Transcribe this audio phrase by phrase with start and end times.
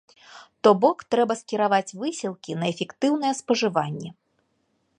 [0.67, 4.09] То бок трэба скіраваць высілкі на эфектыўнае спажыванне.